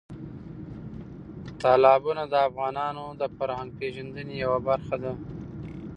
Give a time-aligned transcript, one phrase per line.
[1.61, 5.13] تالابونه د افغانانو د فرهنګي پیژندنې یوه برخه ده.